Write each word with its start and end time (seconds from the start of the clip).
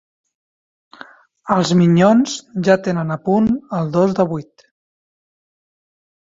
Els 1.55 1.73
Minyons 1.81 2.33
ja 2.69 2.77
tenen 2.87 3.17
a 3.17 3.19
punt 3.29 3.51
el 3.81 3.93
dos 3.99 4.17
de 4.21 4.27
vuit 4.33 4.67